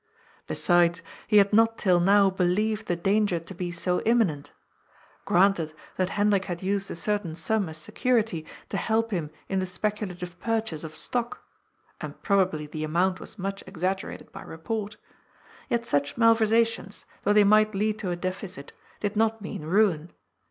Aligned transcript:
Besides, 0.47 1.03
he 1.27 1.37
had 1.37 1.53
not 1.53 1.77
till 1.77 1.99
now 1.99 2.31
believed 2.31 2.87
the 2.87 2.95
danger 2.95 3.37
to 3.39 3.53
be 3.53 3.71
so 3.71 4.01
imminent 4.01 4.51
Granted 5.25 5.73
that 5.95 6.09
Hendrik 6.17 6.45
had 6.45 6.63
used 6.63 6.89
a 6.89 6.95
certain 6.95 7.35
sum 7.35 7.69
as 7.69 7.77
security 7.77 8.43
to 8.69 8.77
help 8.77 9.11
him 9.11 9.29
in 9.47 9.59
the 9.59 9.67
speculative 9.67 10.39
purchase 10.39 10.83
of 10.83 10.95
stock 10.95 11.43
(and 12.01 12.19
probably 12.23 12.65
the 12.65 12.83
amount 12.83 13.19
was 13.19 13.37
much 13.37 13.63
exaggerated 13.67 14.31
by 14.31 14.41
report), 14.41 14.97
yet 15.69 15.85
such 15.85 16.15
malversations, 16.17 17.05
though 17.23 17.33
they 17.33 17.43
might 17.43 17.75
lead 17.75 17.99
to 17.99 18.09
a 18.09 18.15
deficit, 18.15 18.73
did 19.01 19.15
not 19.15 19.39
mean 19.39 19.61
ruin. 19.65 20.09